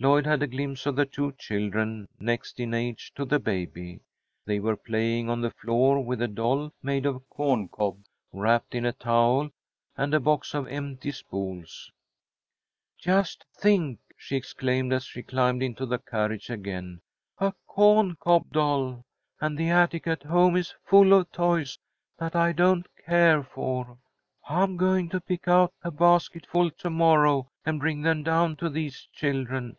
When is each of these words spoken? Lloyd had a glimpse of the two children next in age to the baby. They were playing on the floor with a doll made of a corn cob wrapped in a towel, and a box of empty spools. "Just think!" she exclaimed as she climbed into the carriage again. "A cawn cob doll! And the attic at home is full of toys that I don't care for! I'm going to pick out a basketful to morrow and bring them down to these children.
Lloyd 0.00 0.26
had 0.26 0.44
a 0.44 0.46
glimpse 0.46 0.86
of 0.86 0.94
the 0.94 1.06
two 1.06 1.32
children 1.32 2.06
next 2.20 2.60
in 2.60 2.72
age 2.72 3.10
to 3.16 3.24
the 3.24 3.40
baby. 3.40 3.98
They 4.46 4.60
were 4.60 4.76
playing 4.76 5.28
on 5.28 5.40
the 5.40 5.50
floor 5.50 6.04
with 6.04 6.22
a 6.22 6.28
doll 6.28 6.72
made 6.80 7.04
of 7.04 7.16
a 7.16 7.18
corn 7.18 7.66
cob 7.68 8.04
wrapped 8.32 8.76
in 8.76 8.84
a 8.86 8.92
towel, 8.92 9.50
and 9.96 10.14
a 10.14 10.20
box 10.20 10.54
of 10.54 10.68
empty 10.68 11.10
spools. 11.10 11.90
"Just 12.96 13.44
think!" 13.56 13.98
she 14.16 14.36
exclaimed 14.36 14.92
as 14.92 15.02
she 15.02 15.20
climbed 15.24 15.64
into 15.64 15.84
the 15.84 15.98
carriage 15.98 16.48
again. 16.48 17.00
"A 17.40 17.52
cawn 17.66 18.14
cob 18.20 18.52
doll! 18.52 19.04
And 19.40 19.58
the 19.58 19.70
attic 19.70 20.06
at 20.06 20.22
home 20.22 20.54
is 20.54 20.76
full 20.84 21.12
of 21.12 21.32
toys 21.32 21.76
that 22.20 22.36
I 22.36 22.52
don't 22.52 22.86
care 23.04 23.42
for! 23.42 23.98
I'm 24.48 24.76
going 24.76 25.08
to 25.08 25.20
pick 25.20 25.48
out 25.48 25.72
a 25.82 25.90
basketful 25.90 26.70
to 26.70 26.88
morrow 26.90 27.50
and 27.66 27.80
bring 27.80 28.02
them 28.02 28.22
down 28.22 28.54
to 28.58 28.70
these 28.70 29.08
children. 29.12 29.76